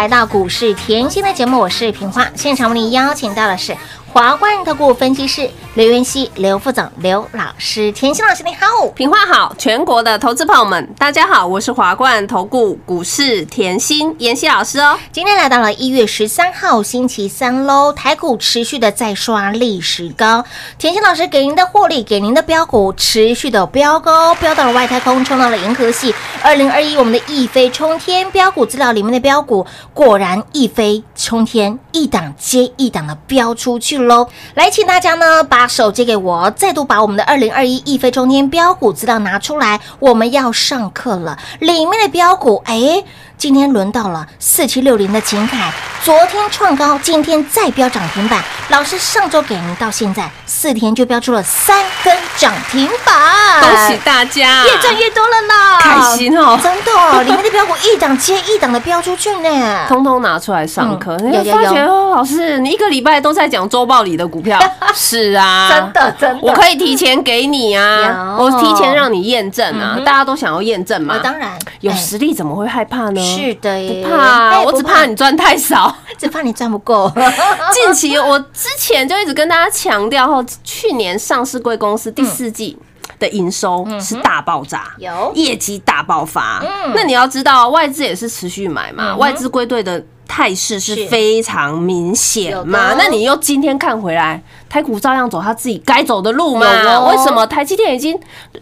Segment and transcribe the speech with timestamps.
[0.00, 2.26] 来到股市甜心的节目，我是平花。
[2.34, 3.76] 现场为您邀请到的是
[4.12, 7.92] 华冠投顾分析师刘元熙、刘副总、刘老师。
[7.92, 14.98] 甜心老师你好，平话好，全国的投资朋友们，大家好，我是华冠投顾股市甜心妍希老师哦。
[15.12, 20.44] 今天来到了一月十三号星期三喽，台股持续的在刷历史高，
[20.76, 26.12] 甜心老师给您的获利，给您的标股持续的飙高，飙到了外太空，冲到了银河系。
[26.42, 34.26] 二零二一我们的一飞冲天标股资料里面的标股，果然一飞冲天，一档接一档的飙出去喽。
[34.54, 41.38] 来，请大家呢把手接给我，再度把我们的二零二一一飞冲天标股资料拿出来，我们要上课了。
[41.60, 43.04] 里面的标股，哎。
[43.40, 45.72] 今天轮到了四七六零的秦凯，
[46.04, 48.44] 昨天创高，今天再飙涨停板。
[48.68, 56.60] 老师上周给您到现在四天就飙出了三根涨停板，恭喜大家，越赚越多了呢，开心哦！
[56.62, 59.86] 真的哦，里面的标股一档接一档的飙出去呢。
[59.88, 61.56] 通通拿出来上课，嗯你会有有有。
[61.56, 64.60] 发觉哦，老师，你一个礼拜都在讲周报里的股票，
[64.94, 66.38] 是啊，真的真的。
[66.42, 71.14] 我可以提前给你啊，我提前让你验证啊嗯，大家都想要验证嘛。
[71.14, 71.58] 啊，，当然。
[71.80, 71.96] 有哎。
[71.96, 73.20] 实力怎么会害怕呢？
[73.36, 75.94] 是的耶，不怕，哎我只怕你赚太少。
[76.18, 77.10] 只怕你赚不够。
[77.72, 82.76] 近期我之前就一直跟大家强调，后去年上市贵公司第四季
[83.18, 86.62] 的营收是大爆炸，有业绩大爆发。
[86.62, 90.02] 嗯那你要知道，外资也是持续买嘛，嗯外资归队的。
[90.30, 91.06] 态势是是。
[91.08, 92.94] 非常明显嘛？
[92.96, 96.66] 那你又今天看回来，台股照样走他自己该走的路嘛？
[96.66, 97.10] 哦。
[97.10, 98.16] 为什么台积电已经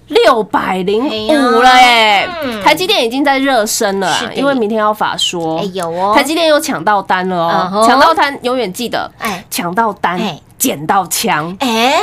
[0.06, 1.68] 六百零五了？
[1.68, 5.58] 哎嗯，台积电已经在热身了因为明天要法说。
[5.58, 6.14] 哎，有哦。
[6.14, 9.44] 台积电又抢到单了哦，抢到单永远记得，哎。
[9.50, 10.40] 抢到单哎。
[10.58, 12.00] 捡到枪，哎，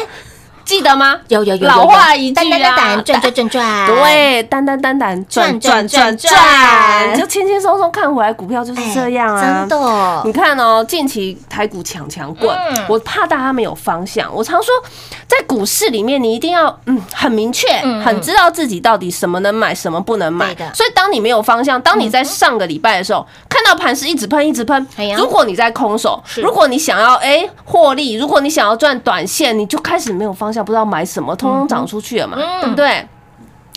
[0.65, 1.15] 记得吗？
[1.27, 10.21] 有有有有老话一句啊单 转转转转，对，单单单单转转转转，就轻轻松松看回来，股票就是哎，这样啊，真的。
[10.25, 12.83] 你看哦，近期台股强强棍，嗯。
[12.89, 14.33] 我怕大家没有方向。
[14.33, 14.73] 我常说，
[15.27, 18.01] 在股市里面，你一定要嗯很明确，嗯。
[18.03, 20.55] 很知道自己到底什么能买，什么不能买。
[20.73, 24.85] 所以，当你没有方向，当你在上个礼拜的时候，看到盘是一直喷，一直喷
[25.17, 33.07] 如果你在空手，如果你想要哎获利，如果你想要赚短线，你就开始没有方向，不知道买什么，通通涨出去了嘛，嗯对不对？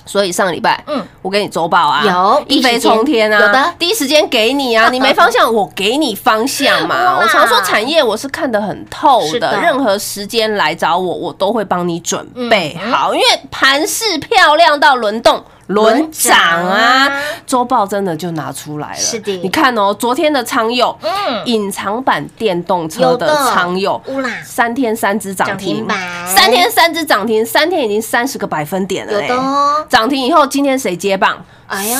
[0.06, 7.18] 所以上个礼拜，嗯嗯，我给你周报啊，有一飞冲天啊，有的第一时间给你啊， 你没方向，我给你方向嘛。
[7.20, 15.44] 我常说产业我是看得很透的的，任何时间来找我，我都会帮你准备嗯好，因为盘势漂亮到轮动。
[15.68, 17.10] 轮涨啊！
[17.46, 18.96] 周报真的就拿出来了。
[18.96, 19.36] 是的。
[19.38, 21.46] 你看哦，昨天的昌佑，嗯。
[21.46, 23.50] 隐藏版电动车的有的。
[23.50, 24.02] 昌佑
[24.44, 25.86] 三天三只涨涨停
[26.26, 29.28] 三天三只涨停，三天已经三十个百分点了、有欸。
[29.28, 29.86] 的哦。
[29.88, 31.44] 涨停以后，今天谁接棒？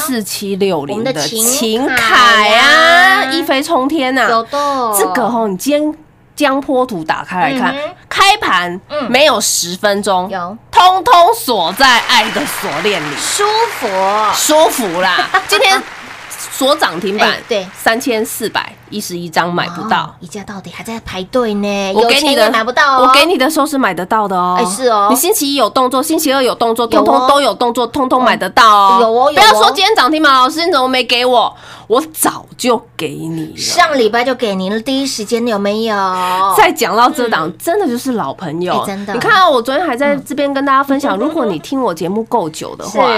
[0.01, 4.49] 四七六零的秦秦凯啊，一飞冲天呐、有的。
[4.99, 5.95] 这个哦，你今天
[6.39, 9.11] 江坡图打开来看嗯，开盘嗯。
[9.11, 10.57] 没有十分钟，有。
[10.71, 13.43] 通通锁在爱的锁链里，舒
[13.81, 13.89] 服，
[14.37, 15.29] 舒服啦。
[15.49, 15.83] 今天
[16.31, 17.67] 锁涨停板哎，对。
[17.77, 20.11] 三千四百一十一张买不到哦。
[20.21, 24.57] 一价到底还在排队呢，我给你的买不到哦，我给你的时候是买得到的哦。
[24.59, 28.99] 哎是哦你星期一有动作，星期二有动作，通通都有动作，通通买得到哦。
[29.01, 31.55] 有哦有哦不要说今天涨停板，老师你怎么没给我？
[31.87, 33.57] 我早就给你了。
[33.57, 35.97] 上礼拜就给您了，第一时间有没有？
[36.55, 43.09] 再讲到这档，真的就是老朋友哎，真的你看啊我昨天还在这边跟大家分享，如果你听我节目够久的话，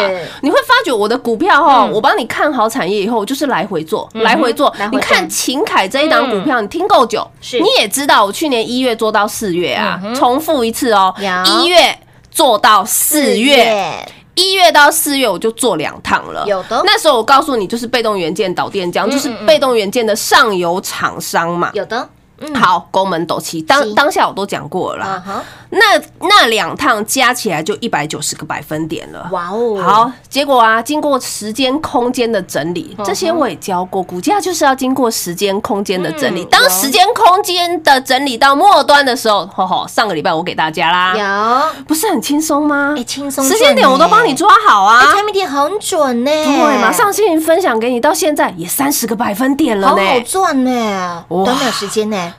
[0.42, 4.72] 你会发觉我的股票哈，嗯我帮你看好产业以后，我就是来回做，来回做。
[4.92, 11.14] 你看秦凯这一档股票，你听够久，是你也知道我去年一月做到四月啊重复一次哦，
[11.44, 11.98] 一月
[12.30, 14.06] 做到四月。
[14.36, 16.80] 一月到四月我就做两趟了，有的。
[16.86, 21.70] 那时候我告诉你，就是被动元件导电浆，就是被动元件的上游厂商嘛。
[21.74, 22.08] 有的，
[22.40, 23.64] 嗯，好，宫门斗气，是。
[23.66, 25.44] 当当下我都讲过了啦。
[25.70, 25.78] 那
[26.20, 29.28] 那两趟加起来就一百九十个百分点了。
[29.30, 36.42] 哇哦，好，结果啊，经过时间空间的整理，这些我也教过，股价就是要经过时间空间的整理。
[36.44, 42.94] 嗯当时间空间的整理到末端的时候，吼吼，上个礼拜我给大家啦，有，不是很轻松吗？
[42.98, 45.00] 哎，轻松时间点我都帮你抓好啊。
[45.00, 50.02] 哎，产品点很准呢，对，马上心情分享给你，到现在也三十个百分点了好呢。
[50.04, 51.44] 好赚呢，哇。
[51.44, 52.29] 短短时间呢，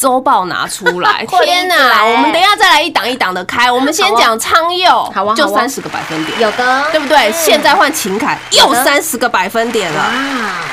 [0.00, 1.76] 周报拿出来， 天一直来。
[1.76, 2.04] 哪！
[2.06, 7.28] 我们等一下再来一档一档的开，我们先讲昌佑，好就三十个百分点，有的，对不对？
[7.28, 7.32] 嗯。
[7.34, 10.64] 现在换秦凯又三十个百分点了，啊。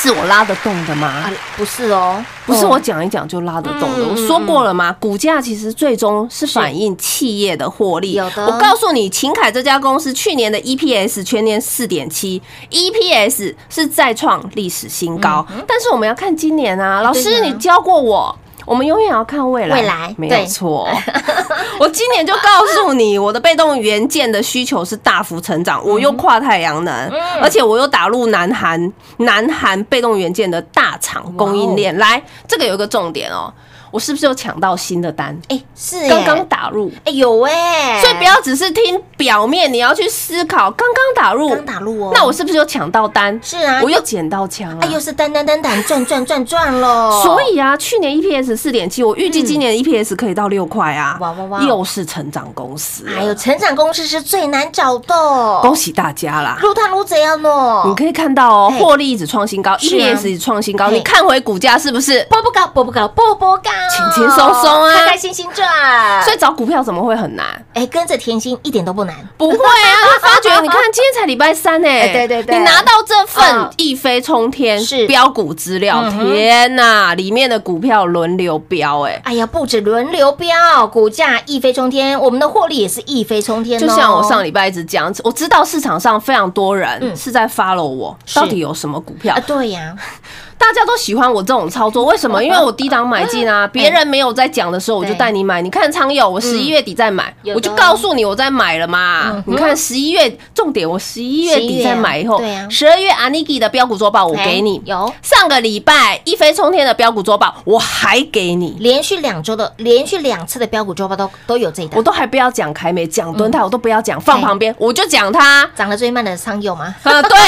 [0.00, 1.08] 是我拉得动的吗？
[1.08, 8.12] 啊？，不是哦，不是哦我讲一讲就拉得动的，嗯我说过了吗，股价其实最终是反映企业的获利。
[8.12, 8.46] 有的。
[8.46, 12.40] 我告诉你，秦凯这家公司去年的 EPS 全年四点七
[12.70, 15.44] ，EPS 是再创历史新高。
[15.66, 18.38] 但是我们要看今年啊，老师你教过我。
[18.68, 20.86] 我们永远要看未来，未来没有错。
[21.80, 27.20] 我今年就告诉你，我的被动元件的需求是大幅成长，我又跨太阳能，嗯。
[27.40, 31.96] 而且我又打入南韩南韩被动元件的大厂供应链。
[31.96, 33.52] 来，这个有一个重点哦，
[33.90, 35.36] 我是不是有抢到新的单？
[35.48, 43.38] 哎，是耶刚刚打入，哎有哎，所以不要只是听表面，你要去思考刚刚打入，刚打入哦，那我是不是有抢到单？
[43.42, 44.88] 是啊，我又捡到枪啊哎，！
[44.88, 51.16] 又是单单单单赚赚赚赚喽，所以啊，去年 EPS 四点七，我预计今年 EPS 可以到六块啊！
[51.20, 56.58] 哇哇哇又是成长公司了，还有成长公司是最难找的，恭喜大家啦！
[56.60, 57.82] 入探路怎样呢？
[57.86, 60.90] 你可以看到哦，嘿获利一直创新高啊，EPS 一直创新高。
[60.90, 62.26] 你看回股价是不是？
[62.30, 64.92] 波波高，波波高，波波高，轻轻松松啊。
[64.94, 66.22] 开开心心赚。
[66.22, 67.46] 所以找股票怎么会很难？
[67.74, 72.58] 哎，跟着甜心一点都不难，不会啊， 会发觉你看今天才礼拜三呢、 哎对对对。
[72.58, 73.26] 你拿到这嗯。
[73.26, 75.06] 份一飞冲天是。
[75.06, 83.86] 标股资料，嗯天哪，里面的股票轮流标哎、哎呀，不止轮流飙，股价一飞冲天，我们的获利也是一飞冲天哦。
[83.86, 86.78] 就像我上礼拜一直讲，我知道市场上非常多嗯。
[86.78, 88.38] 人是在 follow 我，是。
[88.38, 89.34] 到底有什么股票？
[89.34, 89.40] 啊，？
[89.46, 89.94] 对呀，
[90.58, 92.42] 大家都喜欢我这种操作，为什么？
[92.42, 95.62] 因为我低档买进啊，别人没有在讲的时候，我就带你买。
[95.62, 98.90] 你看仓友，我十一月底再买，我就告诉你我在买了嗯。
[98.90, 99.44] 嘛。
[99.46, 105.14] 你看十一月重点，我十一月底再买以后十二月 Aniki 的标股周报我给你哎，有。
[105.22, 108.76] 上个礼拜一飞冲天的标股周报我还给你。
[108.80, 111.96] 连续两周的，连续两次的标股周报都都有这一档。
[111.96, 115.68] 我，都还不要讲凯美，讲蹲泰，我都不要讲，放旁边，我就讲它。
[115.76, 116.94] 涨得最慢的仓友吗？
[117.04, 117.38] 呃，对，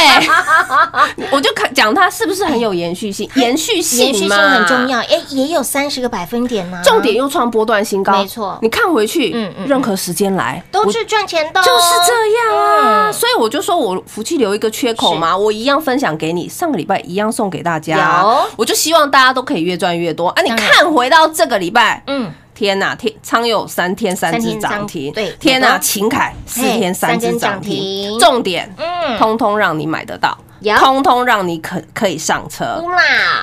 [1.32, 4.36] 我就看讲它是不是很有延续续性，延续性延续性嘛。
[4.50, 4.88] 很重。
[4.88, 6.80] 要，哎，也有三十个百分点呢。
[6.84, 8.58] 重点又创波段新高，没错。
[8.60, 13.12] 你看回去，嗯嗯任何时间来都是赚钱的哦，就是这样啊，嗯。
[13.12, 18.20] 所以我就说我福气留一个缺口嘛，我一样分享给你，上个礼拜一样送给大家。
[18.22, 20.28] 有，我就希望大家都可以越赚越多。
[20.28, 20.42] 啊！
[20.42, 29.18] 你看回到这个礼拜，嗯，天呐，天仓有三天三只涨停，对天呐，秦凯四天三只涨停，重点，嗯。
[29.18, 32.82] 通通让你买得到，有通通让你可可以上车。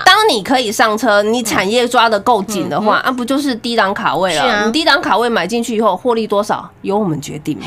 [0.06, 4.66] 当你可以上车，你产业抓的够紧的话，啊，不就是低档卡位了？
[4.66, 7.58] 你低档卡位买进去以后，获利多少由我们决定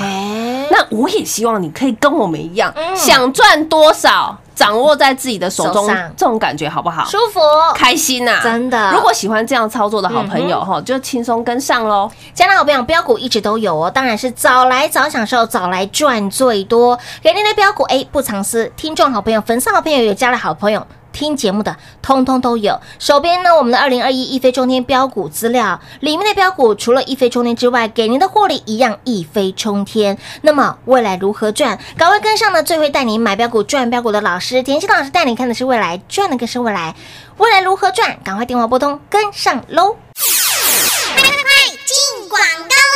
[0.70, 2.96] 那我也希望你可以跟我们一样，嗯。
[2.96, 7.02] 想赚多少，掌握在自己的手中手，这种感觉好不好？
[7.06, 7.40] 舒服。
[7.74, 12.10] 开心呐、真的如果喜欢这样操作的好朋友哈，就轻松跟上喽。
[12.34, 16.98] 加拿好朋友，标股一直都有哦，当然是早来早享受，早来赚最多。
[17.22, 20.86] 给您的标股，哎，不藏私，听众好朋友、粉丝好朋友、有加了好朋友。
[21.12, 30.16] 听节目的通通都有，手边呢我们的二零二一一飞冲天标股资料里面的标股，除了一飞冲天之外，给您的获利一样一飞冲天。
[30.42, 31.78] 那么未来如何赚？
[31.96, 36.94] 赶快跟上呢最会带您买标股赚标股的老师，田心老师带你看的是未来，赚的更是未来。
[37.38, 38.18] 未来如何赚？
[38.22, 39.96] 赶快电话拨通，跟上喽！
[40.14, 41.22] 快
[41.86, 42.89] 进广告！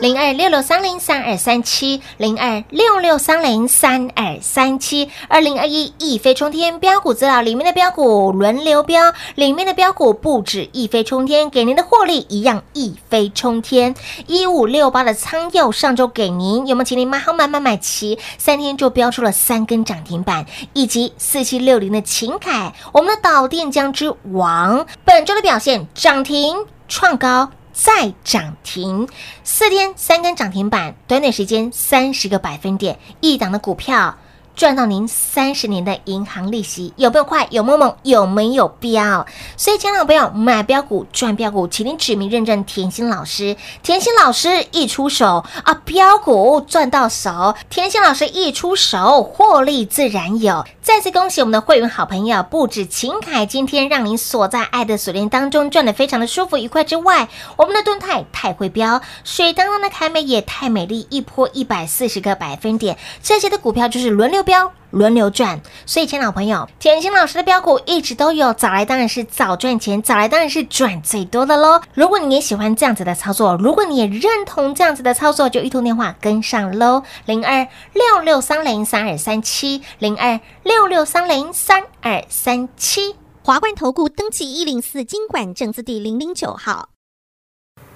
[0.00, 13.94] 零二六六三零三二三七，零二六六三零三二三七，二零二一一飞冲天标股资料里面的标股轮流标，里面的标股不止一飞冲天，给您的获利一样一飞冲天。
[14.26, 26.56] 一五六八的仓佑上周给您有没有请您买好买买买齐，三天就标出了三根涨停板，以及四七六零的秦凯，我们的导电浆之王，本周的表现涨停
[26.88, 27.50] 创高。
[27.72, 29.08] 再涨停，
[29.44, 34.18] 四天三根涨停板，短短时间三十个百分点，一档的股票
[34.60, 37.48] 赚到您三十年的银行利息，有没有快？
[37.48, 37.96] 有没有猛？
[38.02, 39.26] 有没有标？
[39.56, 43.56] 所以，千万不要，买标股赚标股，请您指名认证甜心老师。
[43.82, 50.62] 甜心老师一出手啊，标股赚到手；甜心老师一出手，获利自然有。
[50.82, 64.72] 再次恭喜我们的会员好朋友，不止秦凯今天让您锁在爱的锁链当中，赚得非常的舒服愉快之外，我们的盾泰太会标，水当当的凯美也太美丽，一波一百四十个百分点，这些的股票就是轮流标。
[64.90, 71.80] 轮流赚，所以，亲老朋友，甜心老师的标股一直都有，早来当然是早赚钱，早来当然是赚最多的喽。
[71.94, 83.14] 如果你也喜欢这样子的操作，如果你也认同这样子的操作，就一通电话跟上喽，零二六六三零三二三七，零二六六三零三二三七。
[83.44, 86.88] 华冠投顾登记一零四经管证字第零零九号。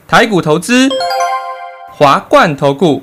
[0.07, 0.89] 台股投资，
[1.91, 3.03] 华冠投顾。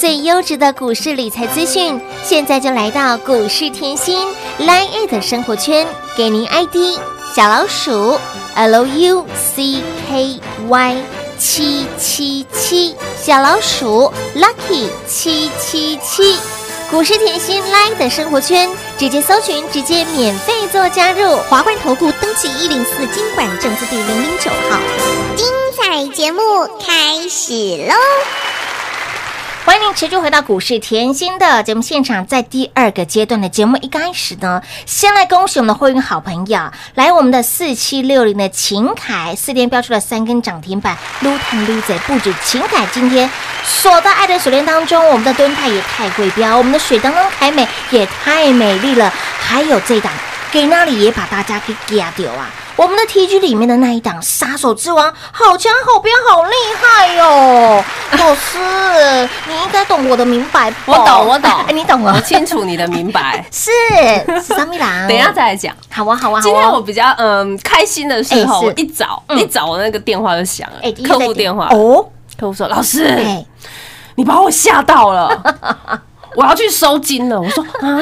[0.00, 4.26] 最优质的股市理财资讯，现在就来到股市甜心
[4.58, 6.98] Line 的生活圈，给您 ID
[7.36, 8.18] 小老鼠
[8.56, 9.22] Lucky
[11.38, 16.38] 七七七，小老鼠 Lucky 七七七。
[16.90, 21.36] 股市甜心 Line 的生活圈，直接搜寻，直接免费做加入。
[21.50, 24.80] 华冠投顾登记一零四经管证字第零零九号。
[25.36, 26.40] 精彩节目
[26.80, 27.52] 开始
[27.86, 27.94] 喽！
[29.62, 36.58] 欢迎您持续回到股市甜心的节目现场，在第二个阶段的节目一开始呢，先来恭喜我们的货运好朋友，
[36.94, 43.30] 来我们的四七六零的秦凯，四天标出了三根涨停板，撸探撸贼，不止秦凯今天
[43.62, 50.10] 锁到爱的锁链当中，我们的敦泰也太会标，我们的水当当凯美也太美丽了，还有这档
[50.52, 52.50] 给那里也把大家给压掉啊！
[52.76, 57.84] 我们的 TG 里面的那一档杀手之王，好强好彪好厉害哟、
[58.18, 58.58] 老师，
[59.46, 62.20] 你应该懂我的明白吧，我懂我懂 哎你懂了我？
[62.22, 63.44] 清楚你的明白。
[63.52, 63.70] 是
[64.26, 65.74] 是三米郎，等一下再来讲。
[65.90, 66.40] 好啊好啊好啊！
[66.40, 72.04] 今天我比较嗯开心的时候，我一早嗯一早我那个电话就响了客在户电话，哦，
[72.38, 73.44] 客户说老师，哎，
[74.16, 75.28] 你把我吓到了，
[76.34, 77.38] 我要去收金了。
[77.38, 78.00] 我说啊，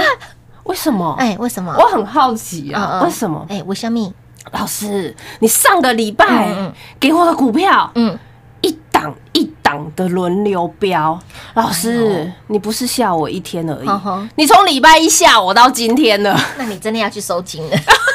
[0.68, 1.14] 为什么？
[1.18, 1.74] 哎，为什么？
[1.76, 3.44] 我很好奇啊，嗯嗯为什么？
[3.48, 4.12] 哎，为什么？
[4.52, 6.54] 老师，你上个礼拜
[6.98, 8.18] 给我的股票嗯，
[8.62, 11.18] 一档一档的轮流标，
[11.54, 13.88] 老师，你不是吓我一天而已，
[14.36, 17.76] 你从礼拜一吓我到今天了，那你真的要去收金了。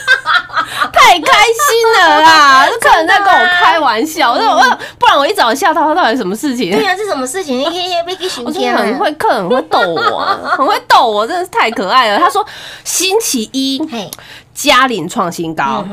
[0.92, 2.68] 太开心了啦！
[2.68, 6.72] 这客人在跟我开玩笑，我说我不然我一早吓到他到底什么事情？
[6.72, 7.60] 对啊，是什么事情？
[7.60, 12.20] 你可以别给寻我说天很会，客人很会逗我啊， 很会逗我，真的是太可爱了。
[12.20, 12.46] 他说
[12.84, 14.10] 星期一嘿，
[14.54, 15.86] 嘉玲创新高，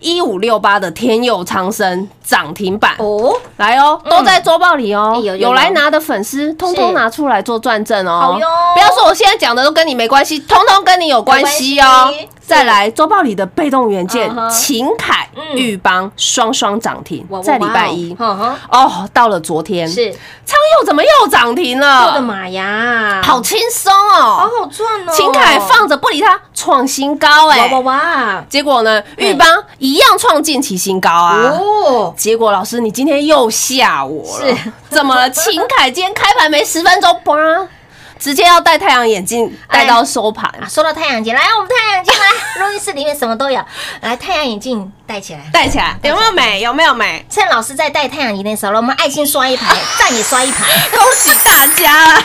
[0.00, 2.94] 一五六八的天佑长生涨停板。
[2.98, 8.38] 哦，来哦，都在周报里哦哎，有来拿的粉丝，通通拿出来做转正哦。
[8.74, 12.12] 不要说我现在讲的都跟你没关系，通通跟你有关系哦。
[12.40, 18.14] 再来，周报里的被动元件秦凯、嗯裕邦双双涨停，在礼拜一。
[18.18, 22.20] 哦哦，到了昨天，是昌佑怎么又涨停了我的？
[22.20, 24.20] 妈呀，好轻松哦！
[24.20, 25.12] 好好赚哦！
[25.12, 28.34] 秦凯放着不理他，创新高哎哇哇哎。
[28.34, 28.44] 哇！
[28.48, 29.46] 结果呢，玉邦
[29.78, 31.58] 一样创近期新高啊。
[31.58, 35.30] 哦，结果老师，你今天又吓我了，是怎么了？
[35.30, 37.66] 秦凯今天开盘没十分钟，嘣，
[38.20, 42.28] 直接要戴太阳眼镜戴到收盘，啊，说到太阳镜，来，我们太阳镜来，
[42.66, 43.58] 录音室里面什么都有，
[44.02, 45.40] 来，太阳眼镜戴起来。
[45.52, 45.96] 戴起来。
[46.02, 46.60] 有没有美？
[46.60, 47.24] 有没有美？
[47.30, 51.90] 趁老师在戴太阳眼镜的时候，我们爱心刷一排， 赞也刷一排，恭喜大家。
[51.90, 52.14] 啦！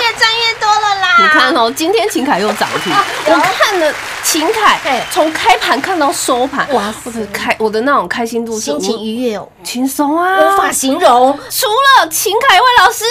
[0.00, 1.16] 越赚越多了啦！
[1.18, 2.92] 你看哦，今天秦凯又涨停，
[3.26, 11.38] 我看了秦凯对从开盘看到收盘，哇塞我的开我的那种开心度是心情愉悦哦，轻松啊，无法形容。
[11.50, 13.04] 除了秦凯魏老师，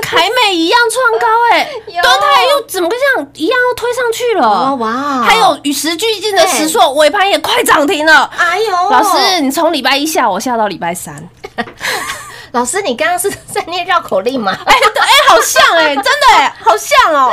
[0.00, 4.74] 凯美一样创高哎、有敦泰又怎么这样一样又推上去了？
[4.76, 5.22] 哇！
[5.22, 8.30] 还有与时俱进的石硕尾盘也快涨停了。
[8.36, 11.28] 哎呦，老师，你从礼拜一下我下到礼拜三，
[12.52, 14.52] 老师，你刚刚是在念绕口令吗？
[14.66, 17.32] 哎、对，哎、好像哎、 真的哎、好像哦、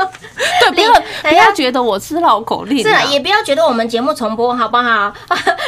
[0.60, 5.12] 对，不要不要觉得我是绕口令、啊，是啊，也不要觉得我们节目重播好不好？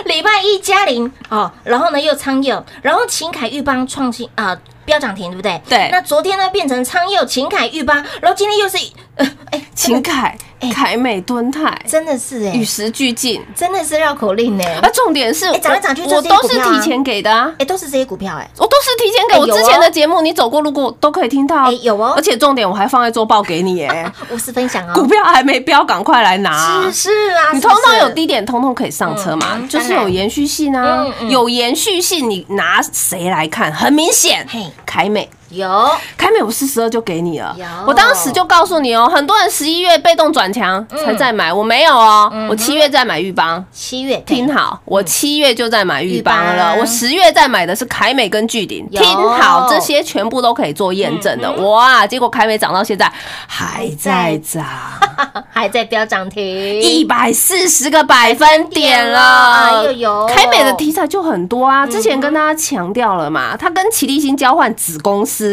[0.04, 4.57] 礼拜一嘉玲哦，然后呢又昌佑，然后秦凯玉邦创新啊。
[4.87, 5.61] 飙涨停对不对？
[5.68, 8.79] 对那昨天呢变成昌佑、秦凯、玉邦，然后今天又是，
[9.16, 10.35] 呃，哎，秦凯、
[10.72, 13.42] 凯美、敦泰，真的是哎与，时俱进。
[13.54, 14.64] 真的是绕口令呢。
[14.82, 17.52] 啊，重点是，哎涨来涨去我都是提前给的啊。
[17.58, 21.64] 哎，都是这些股票哎，我都是提前给我之前的节目，你走过路过都可以听到。
[21.64, 25.04] 哎有哦而且重点我还放在周报给你哎， 无私分享股哦。
[25.04, 26.90] 票还没标，赶快来拿。
[26.90, 33.72] 是是啊，你通通有低点，通通可以上车嘛嗯，就是有延续性啊有延续性，你拿谁来看？
[33.72, 35.28] 很明显嘿，凯美。
[35.56, 35.90] 有。
[36.16, 37.54] 凯美我四十二就给你了。
[37.58, 41.04] 有，我当时就告诉你哦，很多人十一月被动转强嗯。
[41.04, 43.64] 才在买，我没有哦，我七月在买玉邦。
[43.72, 46.78] 七月听好，我七月就在买玉邦了，邦。
[46.78, 48.86] 我十月在买的是凯美跟巨鼎。
[48.90, 49.02] 听
[49.38, 51.50] 好，这些全部都可以做验证的。
[51.52, 53.10] 哇，结果凯美涨到现在
[53.46, 54.64] 还在涨，
[55.50, 56.42] 还在飙涨停，
[56.82, 59.20] 一百四十个百分点了。
[59.20, 60.26] 哎呦呦。
[60.26, 65.45] 凯美的题材就很多啊，之前跟大家强调了嘛，它跟奇力新交换子公司。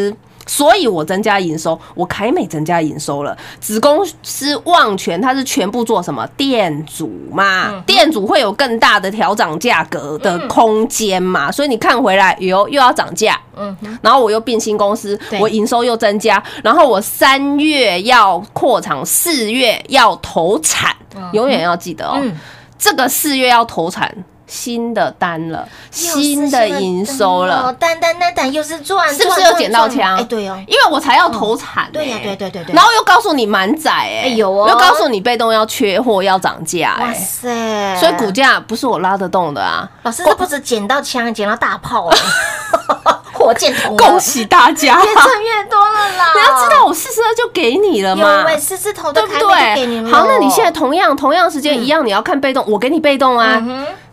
[0.46, 3.34] 所以我增加营收，我凯美增加营收了。
[3.60, 6.26] 子公司旺泉它是全部做什么？
[6.36, 20.94] 店主嘛，店主会有更大的调涨价格的空间嘛，所以你看回来有又要涨价，嗯，然后我又并新公司，我营收又增加，然后我三月要扩厂，四月要投产，
[21.32, 22.36] 永远要记得哦，嗯。
[22.76, 24.14] 这个四月要投产
[24.46, 29.96] 新的单了，新的营收了，，单单单单又是赚，是不是又捡到枪？
[29.96, 37.96] 赚哎，对哦，因为我才要投产欸、对呀对对对对然后又告诉你满载哎、哎有哦又告诉你被动要缺货要涨价哎、哇塞！
[37.98, 39.88] 所以股价不是我拉得动的啊！
[40.02, 42.16] 老师这不止捡到枪，捡到大炮了，
[43.32, 45.02] 火箭筒，恭喜大家！
[45.02, 46.32] 越赚越多了啦！
[46.34, 49.46] 你要知道，我四十二就给你了有嘛，喂，狮子头的对不。
[49.46, 50.12] 对？
[50.12, 53.62] 好，那你现在同样同样时间一样，你要看被动，我给你被动啊。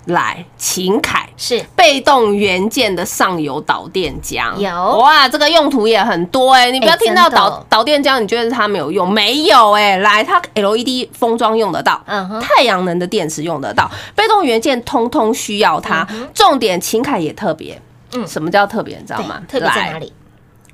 [0.05, 9.07] 来，秦凯是被动元件的上游导电浆有哇，这个用途也很多哎、你不要哎听到导导电浆，你觉得它没有用？
[9.09, 16.07] 没有哎、来，它 LED 封装用得到，嗯哼太阳能的电池用得到，被动元件通通需要它。
[16.33, 17.79] 重点，秦凯也特别。
[18.13, 18.97] 嗯什么叫特别？
[18.97, 19.41] 你知道对吗？
[19.47, 20.11] 特别在哪里？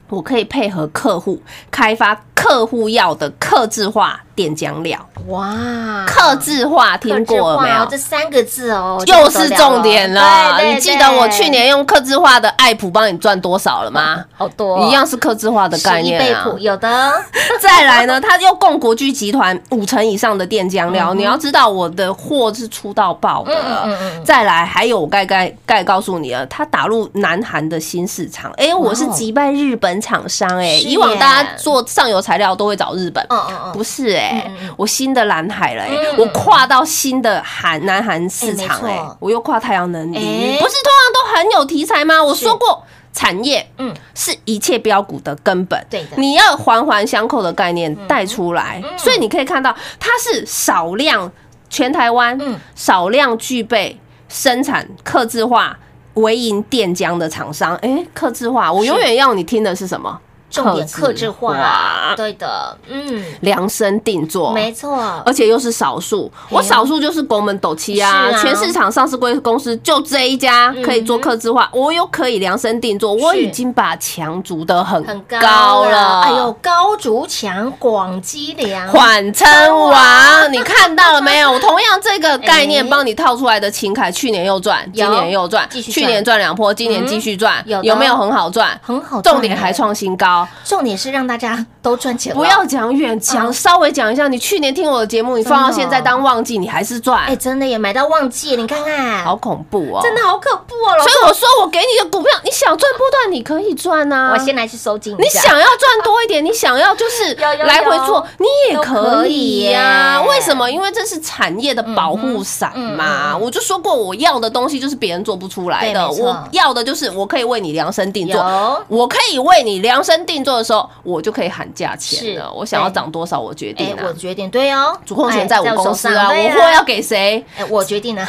[0.09, 4.97] 我可以配合客户开发客户要的客制化电浆料。
[5.27, 7.85] 哇，客制化听过了没有？
[7.89, 10.61] 这三个字哦，又是重点了。
[10.63, 14.23] 你记得我去年用客制化的爱普帮你赚多少了吗？
[14.37, 16.45] 好多一样是客制化的概念啊。
[16.59, 17.11] 有的，
[17.59, 21.13] 再来呢，它又供国巨集团五成以上的电浆料。
[21.13, 23.53] 你要知道，我的货是出到爆的。
[23.53, 28.51] 嗯嗯嗯再来，还有我该该该告诉你了，它打入南韩的新市场。
[28.57, 30.57] 哎，我是击败日本厂商。
[30.57, 33.71] 哎，是以往大家做上游材料都会找日本，嗯嗯嗯。
[33.73, 40.59] 不是哎我新的蓝海了哎嗯，我跨到新的韩南韩市场哎我又跨太阳能领域，哎。
[40.59, 42.23] 不是通常都很有题材吗？
[42.23, 42.83] 我说过。
[43.13, 43.89] 产业，嗯。
[43.89, 45.83] 嗯，是一切标股的根本。
[45.89, 46.09] 对的。
[46.17, 51.31] 你要环环相扣的概念带出来，所以你可以看到它是少量
[51.67, 52.59] 全台湾嗯。
[52.75, 55.75] 少量具备生产客制化
[56.17, 57.75] 微银电浆的厂商。
[57.77, 60.19] 哎，客制化，我永远要你听的是什么？
[60.49, 79.47] 重点克制化，对的，嗯，量身定做，没错，而且又是少数，我少数就是拱门斗七啊，全市场上市贵公司就这一家可以做克制化，我又可以量身定做，我已经把墙足的很很高高了，哎呦，高筑墙，广积粮，缓称
[79.79, 80.01] 王，
[80.51, 81.51] 你看到了没有？
[81.51, 82.87] 我同样这个概念哎。
[82.89, 88.79] 帮你套出来的秦凯，去年又赚，今年又赚，去年赚两波，今年继续赚有，有没有很好赚？
[88.81, 90.36] 很好赚重点还创新高。
[90.63, 94.27] 重点是让大家都赚钱了，不要讲远，讲嗯稍微讲一下。
[94.27, 97.23] 你去年听我的节目，你放到现在当旺季，你还是赚。
[97.25, 100.01] 哎，，真的也买到旺季，你看看，好恐怖哦！
[100.03, 104.33] 真的好可怖哦，所以我说，我给你的股票，你想赚波段，你可以赚啊。
[104.33, 110.69] 我先来去收金你，想要赚多一点，你想要就是来回做，你也可以呀、为什么？
[110.69, 113.31] 因为这是产业的保护伞嘛。
[113.31, 113.41] 嗯嗯嗯。
[113.41, 118.35] 我就说过，我要的东西就是别人做不出来的，我要的就是我可以为你量身定做。
[118.35, 118.83] 有。
[118.87, 122.51] 我可以为你量身定做的时候，我就可以喊价钱是了。
[122.51, 124.11] 我想要涨多少，我决定我。
[124.13, 127.43] 决定对哦，主控权在我哎公司啊，我货要给谁？
[127.55, 128.27] 哎，我决定啊，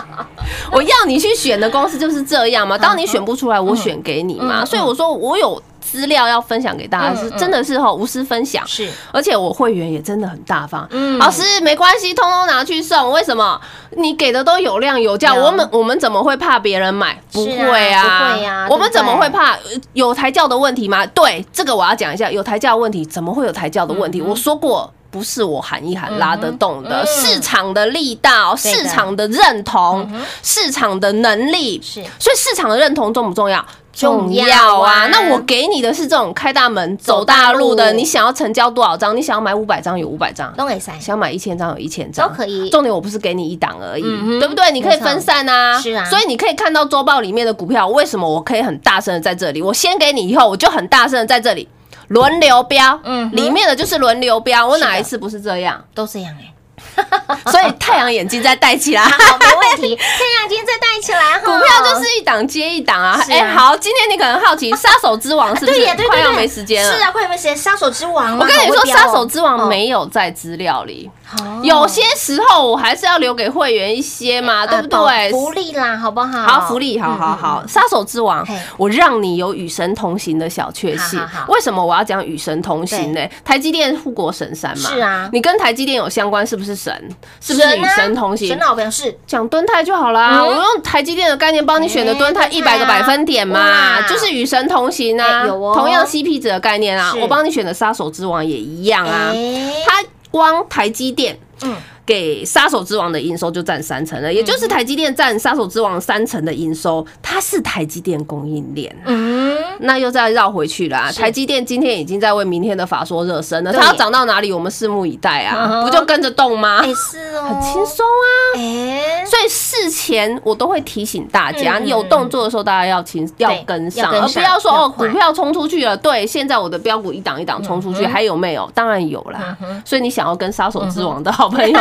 [0.70, 2.76] 我要你去选的公司就是这样嘛。
[2.76, 4.64] 当你选不出来，我选给你嘛。
[4.64, 5.60] 所以我说我有
[5.94, 8.66] 资料要分享给大家，是真的是哈无私分享。
[8.66, 13.12] 是而且我会员也真的很大方，嗯老师没关系，通通拿去送。
[13.12, 13.60] 为什么？
[13.96, 17.16] 你给的都有量有价，我们我们怎么会怕别人买？
[17.30, 19.60] 不会啊，不会啊我们怎么会怕呃
[19.92, 21.06] 有抬轿的问题吗？
[21.06, 24.20] 对，这个我要讲一下，有抬轿的问题，怎么会有抬轿的问题？
[24.20, 24.92] 我说过。
[25.14, 30.10] 不是我喊一喊拉得动的，嗯市场的力道、市场的认同、
[30.42, 33.64] 市场的能力，是所以市场的认同重不重要？
[33.94, 39.16] 重要啊那我给你的是这种开大门走大路的，你想要成交多少张？
[39.16, 44.72] 你想要买五百张有五百张，都可以塞，想买一千张有一千张，都可以重点我不是给你一档而已，嗯对不对？
[44.72, 49.62] 你可以分散啊，是啊所以你可以看到周报里面的股票，为什么我可以很大声的在这里？
[49.62, 51.68] 我先给你，以后我就很大声的在这里
[52.08, 54.66] 轮流标，嗯里面的就是轮流标。
[54.66, 55.84] 我哪一次不是这样？
[55.94, 56.53] 都这样哎。
[57.50, 59.02] 所以太阳眼镜再戴起来。
[59.02, 59.96] 好，没问题。
[59.96, 60.02] 太
[60.40, 63.20] 阳今天再戴起来 哈，股票就是一档接一档啊！
[63.28, 66.96] 哎好，今天你可能好奇，杀手之王是不是快要没时间了？
[66.96, 67.56] 是啊，快要没时间。
[67.56, 71.23] 杀手之王，我跟你说，杀手之王没有在资料里，哦
[71.62, 75.30] 有些时候我还是要留给会员一些嘛，对不对？
[75.30, 76.42] 福利啦，好不好？
[76.42, 81.20] 好，福利，好好好，杀手之王，我让你有与神同行的小确幸。
[81.48, 83.20] 为什么我要讲与神同行呢？
[83.44, 86.92] 台积电护国神山嘛，是啊你跟台积电有相关，是不是神？
[87.40, 88.58] 是不是与神同行神？
[88.58, 95.74] 老表示讲敦泰就好啦，嗯我用台积电的概念帮你选的敦泰哎一百个百分点嘛，就是与神同行啊哎有哦。
[95.74, 99.30] 同样 CP 值的概念啊，我帮你选的杀手之王也一样啊。
[99.32, 100.02] 哎它
[100.34, 108.94] 光台积电，嗯给杀手之王的营收就占三成了，也就是台积电占杀手之王三成的营收，它是台积电供应链。
[109.06, 115.82] 嗯，那又再绕回去啦、台积电今天已经在为明天的法说热身了，它要涨到哪里，我们拭目以待啊！
[115.84, 116.80] 不就跟着动吗？
[116.82, 118.28] 哎是哦，很轻松啊。
[118.56, 118.93] 哎，
[119.24, 125.96] 所以事前我都会提醒大家，有动作的时候大家要轻要跟上，而不要说哦股票冲出去了。
[125.96, 128.70] 对，现在我的标股一档一档冲出去，还有没有？
[128.74, 129.56] 当然有啦。
[129.84, 131.78] 所以你想要跟杀手之王的好朋友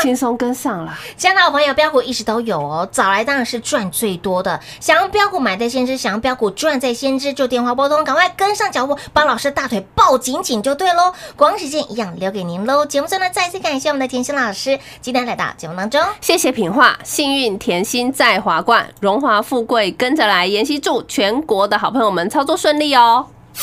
[0.00, 0.98] 轻松跟上啦。
[1.16, 4.58] 这样的好朋友标股一直都有哦，早来当然是赚最多的。
[4.80, 11.12] 想要标股买在先知，想要标股赚在先知，就电话拨通，赶快跟上脚步，把老师大腿抱紧紧就对喽。
[11.36, 12.84] 光时间一样留给您喽。
[12.86, 16.00] 节目最后呢，再次感谢我们的甜心老师今天来到节目当中。
[16.20, 16.72] 谢谢品
[17.04, 20.46] 幸运甜心在华冠，荣华富贵跟着来。
[20.46, 23.26] 妍希祝全国的好朋友们操作顺利哦。
[23.54, 23.62] 快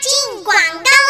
[0.00, 1.07] 进广告！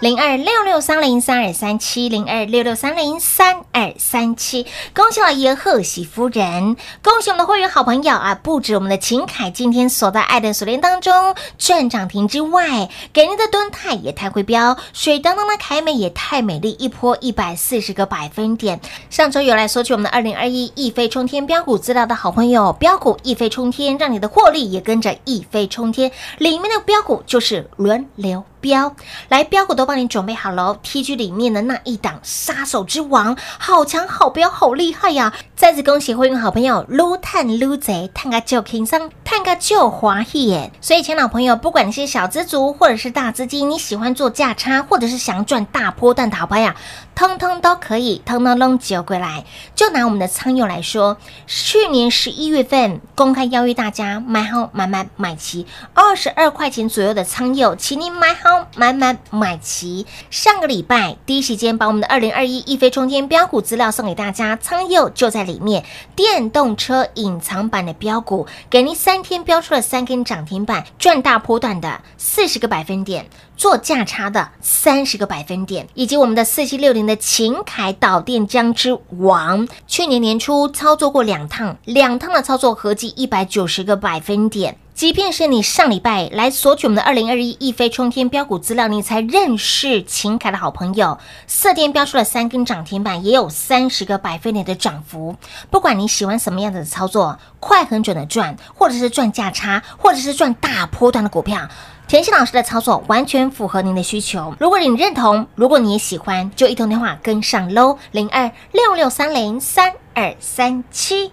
[0.00, 4.66] 零二六六三零三二三七零二六六三零三二三七。
[4.94, 8.34] 恭喜老爷，贺喜夫人，恭喜我们的会员好朋友啊！
[8.34, 18.80] 不止我们的秦凯今天锁在爱的锁链当中赚涨停之外，给您的蹲泰也太会标，水当当的凯美也太美丽，一波一百四十个百分点。
[19.10, 26.10] 上周有来索取我们的二零二一一飞冲天标股资料的好朋友，标股一飞冲天，让你的获利也跟着一飞冲天。
[26.38, 28.44] 里面的标股就是轮流。
[28.62, 28.94] 标
[29.28, 35.32] 来标股我都帮你准备好了，T G 里面的那一档杀手之王，好强好标好厉害呀！
[35.56, 40.70] 再次恭喜会员好朋友撸探撸贼，探个就轻松，探个就华耶！
[40.82, 46.70] 所以，前老朋友，不管你是小资族或者是大资金，你喜欢做价差，或者是想赚大波段的好朋友，
[47.14, 49.46] 通通都可以，通通拢接过来。
[49.74, 58.68] 就拿我们的仓友来说，去年十一月份公开邀约大家买好买买买齐二十二块钱左右的仓友，请你买好。
[58.76, 60.06] 买买买奇！
[60.30, 65.84] 上个礼拜第一时间把我们的二零二一一飞冲天标股资料送给大家，仓佑就在里面。
[66.14, 84.78] 电动车隐藏版的标股，给您三天标出了三根涨停板，赚大波段的四十个百分点，做价差的三十个百分点，以及我们的四七六零的秦凯导电浆之王，去年年初操作过两趟，两趟的操作合计一百九十个百分点。
[85.02, 95.34] 即便是你上礼拜来索取我们的二零二一一飞冲天标股资料，你才认识秦凯的好朋友，四天标出了三根涨停板，也有三十个百分点的涨幅。
[95.72, 101.66] 不管你喜欢什么样的操作，快很准的赚，或者是赚价差，或者是赚大波段的股票，
[102.06, 104.54] 田心老师的操作完全符合您的需求。
[104.60, 111.32] 如果你认同，如果你也喜欢，就一通电话跟上喽，零二六六三零三二三七。